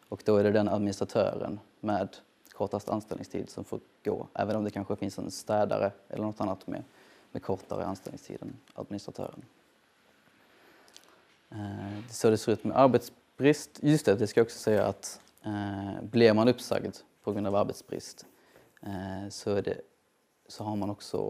[0.08, 2.08] Och då är det den administratören med
[2.52, 6.66] kortast anställningstid som får gå, även om det kanske finns en städare eller något annat
[6.66, 6.82] med,
[7.32, 9.42] med kortare anställningstid än administratören.
[11.50, 13.78] Eh, så det ser ut med arbetsbrist.
[13.82, 17.56] Just det, det ska jag också säga att eh, blir man uppsagd på grund av
[17.56, 18.26] arbetsbrist
[18.82, 19.80] eh, så, är det,
[20.48, 21.20] så har man också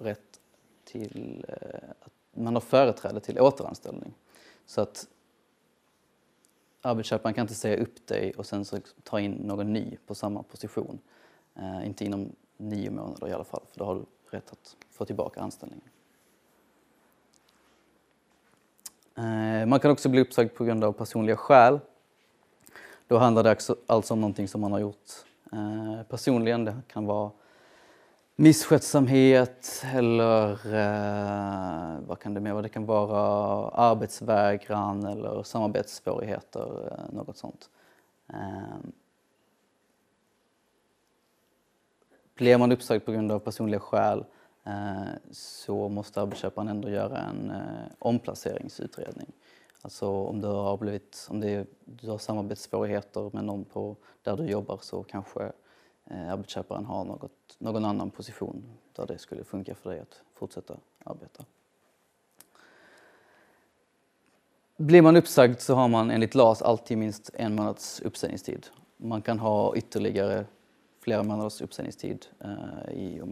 [0.00, 0.40] rätt
[0.84, 2.12] till eh, att
[2.44, 4.14] man har företräde till återanställning.
[4.66, 5.06] Så att
[6.82, 10.42] arbetsköparen kan inte säga upp dig och sen så ta in någon ny på samma
[10.42, 10.98] position.
[11.54, 15.04] Eh, inte inom nio månader i alla fall, för då har du rätt att få
[15.04, 15.88] tillbaka anställningen.
[19.14, 21.80] Eh, man kan också bli uppsagd på grund av personliga skäl.
[23.06, 25.10] Då handlar det alltså om någonting som man har gjort
[25.52, 26.64] eh, personligen.
[26.64, 27.30] Det kan vara
[28.40, 32.62] misskötsamhet eller eh, vad kan det mer vara?
[32.62, 37.70] Det kan vara arbetsvägran eller samarbetssvårigheter, eh, något sånt.
[38.28, 38.78] Eh,
[42.34, 44.24] blir man uppsagd på grund av personliga skäl
[44.64, 49.32] eh, så måste arbetsköparen ändå göra en eh, omplaceringsutredning.
[49.82, 54.36] Alltså om du har, blivit, om det är, du har samarbetssvårigheter med någon på, där
[54.36, 55.50] du jobbar så kanske eh,
[56.10, 60.76] Eh, arbetsköparen har något, någon annan position där det skulle funka för dig att fortsätta
[61.04, 61.44] arbeta.
[64.76, 68.66] Blir man uppsagd så har man enligt LAS alltid minst en månads uppsägningstid.
[68.96, 70.44] Man kan ha ytterligare
[71.00, 73.22] flera månaders uppsägningstid eh, i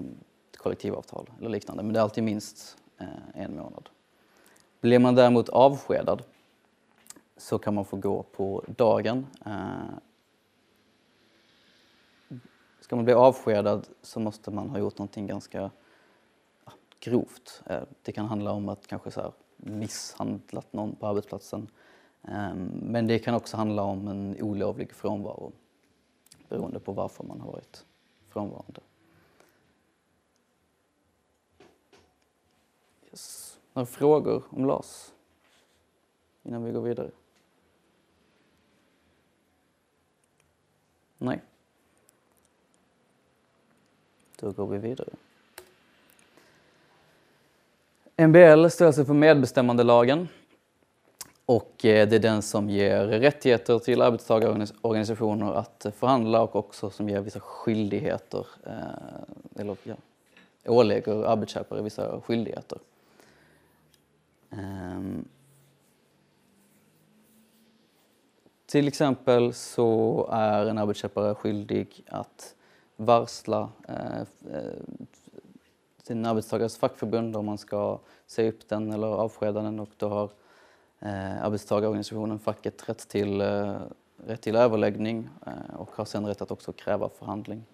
[0.56, 3.88] kollektivavtal eller liknande, men det är alltid minst eh, en månad.
[4.80, 6.22] Blir man däremot avskedad
[7.36, 9.26] så kan man få gå på dagen.
[9.46, 9.98] Eh,
[12.80, 15.70] ska man bli avskedad så måste man ha gjort någonting ganska
[17.00, 17.62] grovt.
[17.66, 21.68] Eh, det kan handla om att kanske så här, misshandlat någon på arbetsplatsen.
[22.22, 25.52] Ehm, men det kan också handla om en olovlig frånvaro
[26.48, 27.86] beroende på varför man har varit
[28.28, 28.80] frånvarande.
[33.10, 33.58] Yes.
[33.72, 35.14] Några frågor om LAS
[36.42, 37.10] innan vi går vidare?
[41.18, 41.42] Nej.
[44.36, 45.08] Då går vi vidare.
[48.16, 50.28] MBL står alltså för medbestämmandelagen
[51.46, 57.08] och eh, det är den som ger rättigheter till arbetstagarorganisationer att förhandla och också som
[57.08, 59.94] ger vissa skyldigheter, eh, eller ja,
[60.66, 62.78] ålägger arbetsköpare vissa skyldigheter.
[64.50, 65.28] Ehm,
[68.66, 72.55] till exempel så är en arbetsköpare skyldig att
[72.96, 74.20] varsla eh,
[74.52, 74.72] eh,
[76.02, 80.30] sin arbetstagares fackförbund om man ska säga upp den eller avskeda den och då har
[81.00, 83.80] eh, arbetstagarorganisationen, facket, rätt till, eh,
[84.16, 87.64] rätt till överläggning eh, och har sen rätt att också kräva förhandling.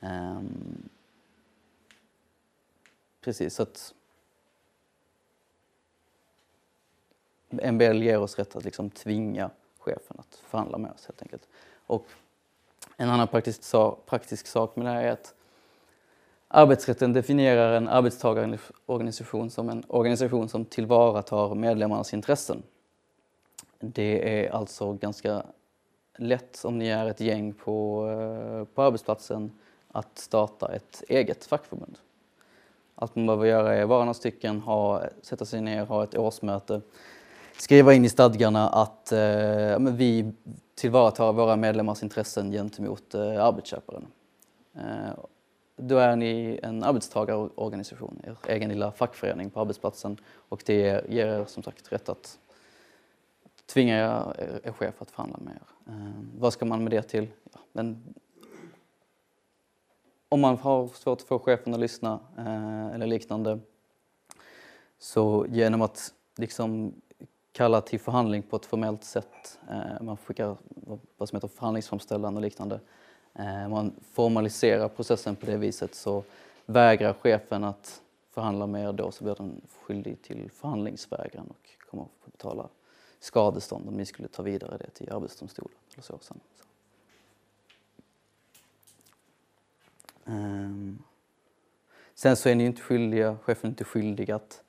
[0.00, 0.88] Ehm,
[3.20, 3.94] precis, så att
[7.50, 11.48] MBL ger oss rätt att liksom tvinga chefen att förhandla med oss helt enkelt.
[11.86, 12.06] Och
[13.00, 15.34] en annan praktisk, sak, praktisk sak med det här är att
[16.48, 22.62] arbetsrätten definierar en arbetstagarorganisation som en organisation som tillvaratar medlemmarnas intressen.
[23.80, 25.42] Det är alltså ganska
[26.16, 29.52] lätt om ni är ett gäng på, eh, på arbetsplatsen
[29.92, 31.98] att starta ett eget fackförbund.
[32.94, 36.80] Allt man behöver göra är vara några stycken, ha, sätta sig ner, ha ett årsmöte,
[37.58, 40.32] skriva in i stadgarna att eh, vi
[40.78, 44.06] tillvarata våra medlemmars intressen gentemot eh, arbetsköparen.
[44.74, 45.14] Eh,
[45.76, 50.16] då är ni en arbetstagarorganisation, er egen lilla fackförening på arbetsplatsen
[50.48, 52.38] och det ger er som sagt rätt att
[53.66, 55.92] tvinga er, er chef att förhandla med er.
[55.92, 57.28] Eh, vad ska man med det till?
[57.52, 58.14] Ja, men
[60.28, 63.58] om man har svårt att få chefen att lyssna eh, eller liknande
[64.98, 66.94] så genom att liksom
[67.58, 69.58] kalla till förhandling på ett formellt sätt.
[69.70, 70.56] Eh, man skickar
[71.16, 72.80] vad som heter förhandlingsframställan och liknande.
[73.34, 76.24] Eh, man formaliserar processen på det viset så
[76.66, 82.04] vägrar chefen att förhandla med er då så blir den skyldig till förhandlingsvägran och kommer
[82.04, 82.68] att få betala
[83.20, 86.40] skadestånd om ni skulle ta vidare det till Arbetsdomstolen eller så sen.
[86.56, 86.64] Så.
[90.30, 90.98] Ehm.
[92.14, 94.62] sen så är ni inte skyldiga, chefen är inte skyldig att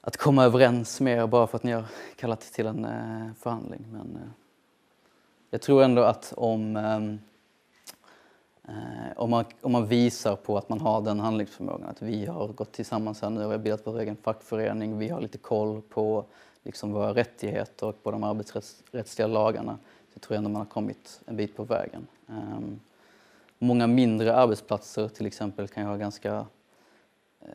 [0.00, 1.84] att komma överens med er bara för att ni har
[2.16, 3.86] kallat till en eh, förhandling.
[3.92, 4.30] Men eh,
[5.50, 7.18] jag tror ändå att om, ehm,
[8.68, 12.48] eh, om, man, om man visar på att man har den handlingsförmågan, att vi har
[12.48, 16.24] gått tillsammans här nu och bildat vår egen fackförening, vi har lite koll på
[16.62, 19.78] liksom, våra rättigheter och på de arbetsrättsliga lagarna,
[20.14, 22.06] så tror jag ändå man har kommit en bit på vägen.
[22.28, 22.80] Ehm,
[23.58, 26.46] många mindre arbetsplatser till exempel kan ju ha ganska
[27.40, 27.52] Eh,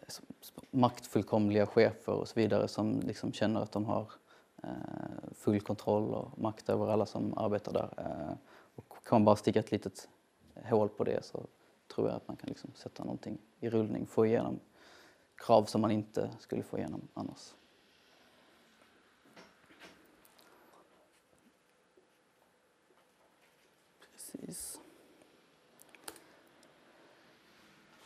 [0.71, 4.11] maktfullkomliga chefer och så vidare som liksom känner att de har
[4.63, 4.69] eh,
[5.33, 7.89] full kontroll och makt över alla som arbetar där.
[7.97, 8.37] Eh,
[8.75, 10.07] och kan man bara sticka ett litet
[10.63, 11.45] hål på det så
[11.95, 14.59] tror jag att man kan liksom sätta någonting i rullning, få igenom
[15.35, 17.53] krav som man inte skulle få igenom annars.
[23.99, 24.79] Precis.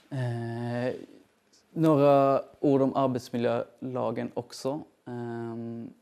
[0.09, 0.93] Eh,
[1.71, 4.82] några ord om arbetsmiljölagen också.
[5.05, 5.93] Um,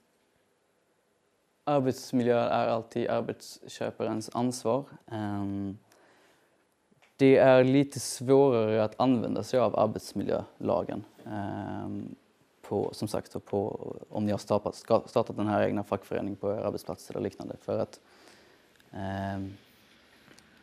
[1.64, 4.84] arbetsmiljö är alltid arbetsköparens ansvar.
[5.06, 5.78] Um,
[7.18, 11.04] det är lite svårare att använda sig av arbetsmiljölagen.
[11.24, 12.16] Um,
[12.62, 16.58] på, som sagt, på, om ni har startat, startat den här egna fackföreningen på er
[16.58, 17.56] arbetsplats eller liknande.
[17.62, 18.00] För att
[19.36, 19.54] um,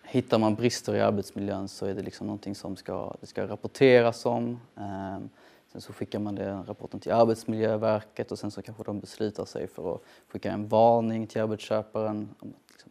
[0.07, 4.27] Hittar man brister i arbetsmiljön så är det liksom någonting som ska, det ska rapporteras
[4.27, 4.61] om.
[4.77, 5.29] Ehm,
[5.73, 9.67] sen så skickar man den rapporten till Arbetsmiljöverket och sen så kanske de beslutar sig
[9.67, 12.29] för att skicka en varning till arbetsköparen.
[12.71, 12.91] Liksom,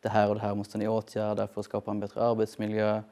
[0.00, 3.02] det här och det här måste ni åtgärda för att skapa en bättre arbetsmiljö.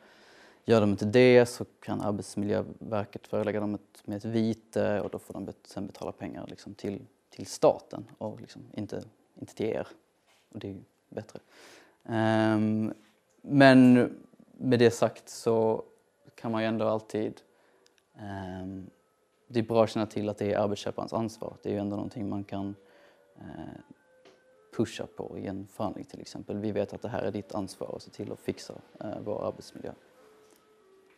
[0.64, 5.18] Gör de inte det så kan Arbetsmiljöverket förelägga dem ett, med ett vite och då
[5.18, 9.02] får de sen betala pengar liksom till, till staten och liksom inte,
[9.40, 9.86] inte till er.
[10.52, 11.40] Och det är ju bättre.
[12.02, 12.94] Um,
[13.48, 14.10] men
[14.52, 15.84] med det sagt så
[16.34, 17.40] kan man ju ändå alltid...
[18.62, 18.90] Um,
[19.50, 21.56] det är bra att känna till att det är arbetsköparens ansvar.
[21.62, 22.74] Det är ju ändå någonting man kan
[23.38, 23.44] uh,
[24.76, 26.58] pusha på i en förhandling till exempel.
[26.58, 29.46] Vi vet att det här är ditt ansvar att se till att fixa uh, vår
[29.46, 29.92] arbetsmiljö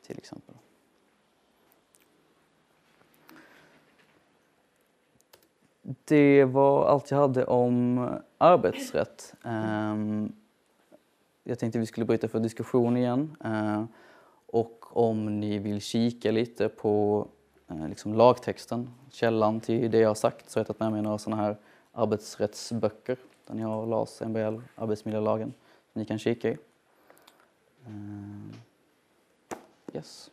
[0.06, 0.54] till exempel.
[6.04, 9.34] Det var allt jag hade om arbetsrätt.
[9.44, 10.39] Um,
[11.50, 13.36] jag tänkte vi skulle bryta för diskussion igen.
[13.44, 13.84] Eh,
[14.46, 17.26] och om ni vill kika lite på
[17.68, 21.02] eh, liksom lagtexten, källan till det jag har sagt, så har jag tagit med mig
[21.02, 21.56] några sådana här
[21.92, 25.54] arbetsrättsböcker där ni har LAS, MBL, arbetsmiljölagen,
[25.92, 26.52] som ni kan kika i.
[26.52, 26.60] Yes.
[29.92, 30.30] Yes.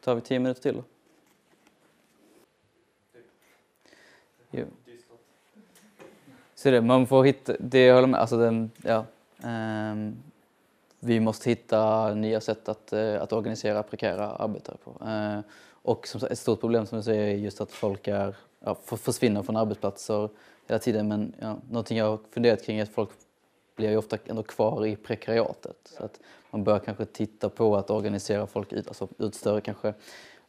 [0.00, 0.82] tar vi tio minuter till.
[4.50, 4.66] Jo.
[6.54, 9.04] Så det, man får hitta, det jag håller med, alltså den, ja.
[9.42, 10.16] Um,
[11.00, 15.04] vi måste hitta nya sätt att, eh, att organisera prekära arbetare på.
[15.06, 15.40] Eh,
[15.82, 19.42] och som, ett stort problem som du säger är just att folk är, ja, försvinner
[19.42, 20.28] från arbetsplatser
[20.66, 21.08] hela tiden.
[21.08, 23.10] Men ja, någonting jag har funderat kring är att folk
[23.76, 25.76] blir ju ofta ändå kvar i prekariatet.
[25.96, 29.94] Så att man bör kanske titta på att organisera folk ut, alltså ut större kanske.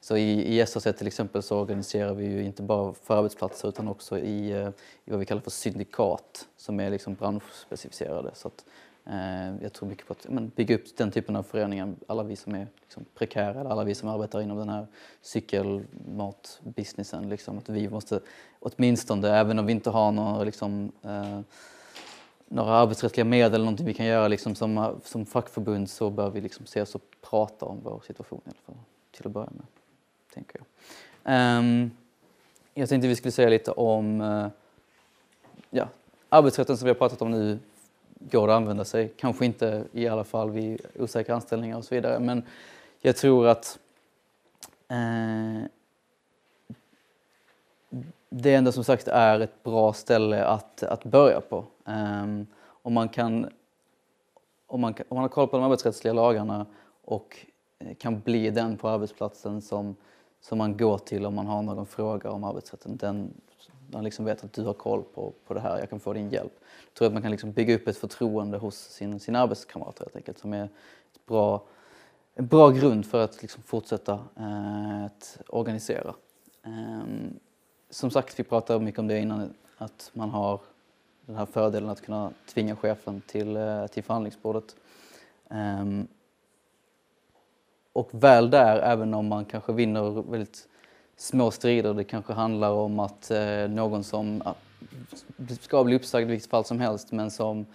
[0.02, 3.88] Så i, i SAC till exempel så organiserar vi ju inte bara för arbetsplatser utan
[3.88, 4.70] också i, eh,
[5.06, 8.32] i vad vi kallar för syndikat som är liksom branschspecificerade.
[8.34, 8.66] Så att,
[9.12, 12.36] Eh, jag tror mycket på att men, bygga upp den typen av föreningar, alla vi
[12.36, 14.88] som är liksom, prekära eller alla vi som arbetar inom den här
[15.22, 17.30] cykelmatbusinessen.
[17.30, 18.20] Liksom, att vi måste
[18.60, 21.40] åtminstone, även om vi inte har några liksom, eh,
[22.48, 26.42] några arbetsrättsliga medel eller någonting vi kan göra liksom som, som fackförbund så bör vi
[26.42, 28.76] liksom ses och prata om vår situation i alla fall,
[29.12, 29.66] till att börja med.
[30.34, 30.66] Tänker jag.
[31.60, 31.92] Um,
[32.74, 34.48] jag tänkte vi skulle säga lite om uh,
[35.70, 35.88] ja,
[36.30, 37.60] arbetsrätten som vi har pratat om nu
[38.20, 39.14] går att använda sig.
[39.18, 42.44] Kanske inte i alla fall vid osäkra anställningar och så vidare men
[43.02, 43.80] jag tror att
[44.88, 45.66] eh,
[48.30, 51.66] det ändå som sagt är ett bra ställe att, att börja på.
[51.86, 53.50] Um, om, man kan,
[54.68, 56.66] om, man, om man har koll på de arbetsrättsliga lagarna
[57.06, 57.38] och
[57.80, 59.96] eh, kan bli den på arbetsplatsen som,
[60.42, 62.98] som man går till om man har någon fråga om arbetsrätten.
[62.98, 63.34] Den,
[63.92, 66.30] man liksom vet att du har koll på, på det här, jag kan få din
[66.30, 66.54] hjälp.
[66.86, 70.16] Jag tror att man kan liksom bygga upp ett förtroende hos sin, sina arbetskamrater helt
[70.16, 71.64] enkelt som är ett bra,
[72.36, 76.14] en bra grund för att liksom fortsätta eh, att organisera.
[76.64, 77.04] Eh,
[77.90, 80.62] som sagt, vi pratade mycket om det innan, att man har
[81.26, 84.76] den här fördelen att kunna tvinga chefen till, eh, till förhandlingsbordet.
[85.48, 86.08] Um,
[87.94, 90.69] och väl där, även om man kanske vinner väldigt
[91.20, 94.44] små strider, det kanske handlar om att eh, någon som
[95.62, 97.66] ska bli uppsagd i vilket fall som helst, men som,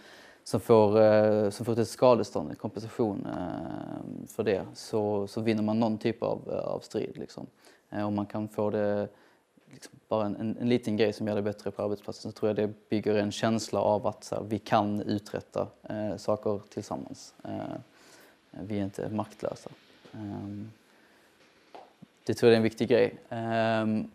[0.44, 5.62] som, får, eh, som får ett skadestånd, en kompensation eh, för det, så, så vinner
[5.62, 7.16] man någon typ av, eh, av strid.
[7.16, 7.46] Liksom.
[7.90, 9.08] Eh, man kan få det
[9.70, 12.48] liksom bara en, en, en, liten grej som gör det bättre på arbetsplatsen så tror
[12.48, 17.34] jag det bygger en känsla av att här, vi kan uträtta eh, saker tillsammans.
[17.44, 17.76] Eh,
[18.50, 19.70] vi är inte maktlösa.
[20.12, 20.83] Eh
[22.24, 23.14] det tror jag är en viktig grej.
[23.28, 24.10] Um,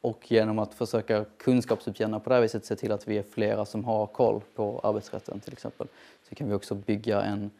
[0.00, 3.64] och genom att försöka kunskapsutjämna på det här viset, se till att vi är flera
[3.64, 5.86] som har koll på arbetsrätten till exempel,
[6.28, 7.50] så kan vi också bygga en,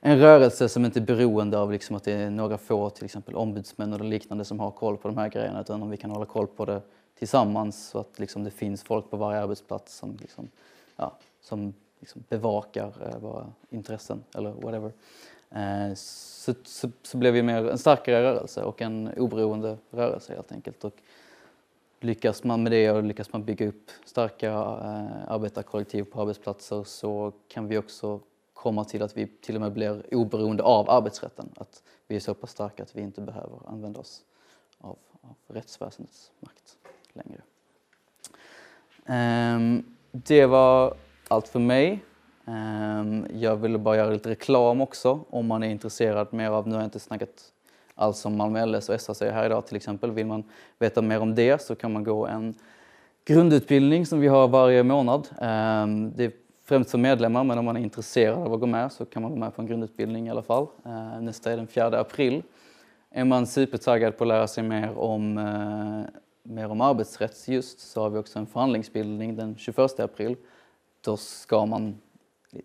[0.00, 3.34] en rörelse som inte är beroende av liksom att det är några få, till exempel
[3.34, 6.26] ombudsmän eller liknande, som har koll på de här grejerna, utan om vi kan hålla
[6.26, 6.80] koll på det
[7.18, 10.48] tillsammans så att liksom det finns folk på varje arbetsplats som, liksom,
[10.96, 14.92] ja, som liksom bevakar eh, våra intressen eller whatever.
[15.54, 20.52] Eh, så, så, så blev vi mer en starkare rörelse och en oberoende rörelse helt
[20.52, 20.84] enkelt.
[20.84, 20.94] Och
[22.00, 27.32] lyckas man med det och lyckas man bygga upp starka eh, arbetarkollektiv på arbetsplatser så
[27.48, 28.20] kan vi också
[28.52, 31.48] komma till att vi till och med blir oberoende av arbetsrätten.
[31.56, 34.24] Att vi är så pass starka att vi inte behöver använda oss
[34.78, 36.76] av, av rättsväsendets makt
[37.12, 37.42] längre.
[39.06, 40.94] Ehm, det var
[41.28, 42.04] allt för mig.
[42.46, 46.74] Ehm, jag ville bara göra lite reklam också om man är intresserad mer av, nu
[46.74, 47.52] har jag inte snackat
[47.94, 50.10] alls om Malmö LS och SAC här idag till exempel.
[50.10, 50.44] Vill man
[50.78, 52.54] veta mer om det så kan man gå en
[53.24, 55.28] grundutbildning som vi har varje månad.
[55.40, 56.32] Ehm, det är
[56.64, 59.30] främst för medlemmar men om man är intresserad av att gå med så kan man
[59.30, 60.66] gå med på en grundutbildning i alla fall.
[60.84, 62.42] Ehm, nästa är den 4 april.
[63.10, 68.00] Är man supertaggad på att lära sig mer om, eh, mer om arbetsrätt just så
[68.00, 70.36] har vi också en förhandlingsbildning den 21 april.
[71.00, 71.98] Då ska man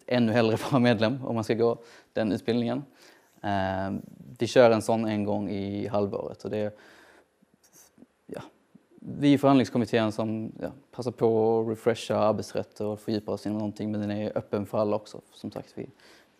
[0.05, 1.77] ännu hellre vara medlem om man ska gå
[2.13, 2.83] den utbildningen.
[3.41, 4.01] Ehm,
[4.39, 6.71] vi kör en sån en gång i halvåret och det är
[8.25, 8.41] ja,
[8.99, 13.91] vi i förhandlingskommittén som ja, passar på att refresha arbetsrätt och fördjupa oss inom någonting
[13.91, 15.21] men den är öppen för alla också.
[15.33, 15.89] Som sagt, vi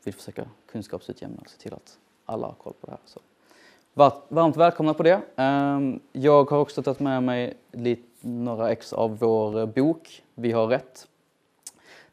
[0.03, 2.99] vill försöka kunskapsutjämna och se till att alla har koll på det här.
[3.05, 3.19] Så.
[4.29, 5.21] Varmt välkomna på det.
[5.35, 10.67] Ehm, jag har också tagit med mig lite, några ex av vår bok Vi har
[10.67, 11.07] rätt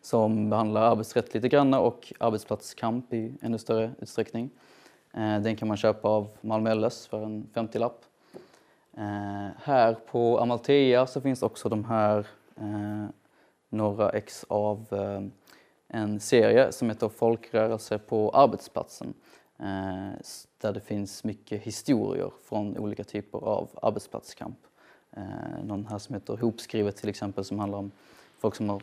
[0.04, 4.50] som behandlar arbetsrätt lite grann och arbetsplatskamp i ännu större utsträckning.
[5.12, 8.04] Eh, den kan man köpa av Malmö LS för en 50-lapp.
[8.96, 12.26] Eh, här på Amalthea så finns också de här
[12.56, 13.06] eh,
[13.68, 14.86] några ex av
[15.88, 19.14] en serie som heter Folkrörelse på arbetsplatsen.
[20.60, 24.58] Där det finns mycket historier från olika typer av arbetsplatskamp.
[25.62, 27.90] Någon här som heter Hopskrivet till exempel som handlar om
[28.38, 28.82] folk som har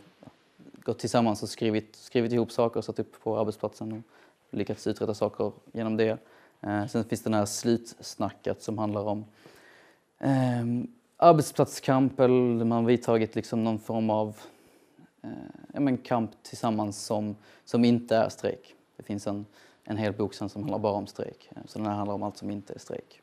[0.84, 4.02] gått tillsammans och skrivit, skrivit ihop saker och satt upp på arbetsplatsen och
[4.58, 6.18] lyckats uträtta saker genom det.
[6.62, 9.26] Eh, sen finns den här Slutsnacket som handlar om
[10.20, 10.66] eh,
[11.18, 14.36] arbetsplatskamp eller man har vidtagit liksom någon form av
[15.22, 18.76] eh, men kamp tillsammans som, som inte är strejk.
[18.98, 19.46] Det finns en,
[19.84, 21.50] en hel bok sen som handlar bara om strejk.
[21.56, 23.22] Eh, så den här handlar om allt som inte är strejk.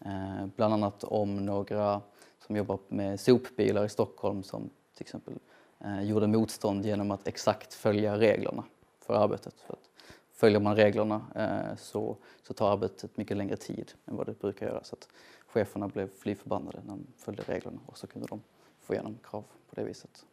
[0.00, 2.00] Eh, bland annat om några
[2.46, 7.28] som jobbar med sopbilar i Stockholm som till exempel eh, Eh, gjorde motstånd genom att
[7.28, 8.64] exakt följa reglerna
[9.00, 9.54] för arbetet.
[9.60, 9.90] För att
[10.32, 14.66] följer man reglerna eh, så, så tar arbetet mycket längre tid än vad det brukar
[14.66, 14.84] göra.
[14.84, 15.08] Så att
[15.46, 18.42] cheferna blev fly förbannade när de följde reglerna och så kunde de
[18.80, 20.26] få igenom krav på det viset.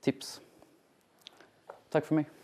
[0.00, 0.40] Tips.
[1.88, 2.39] Tack för mig.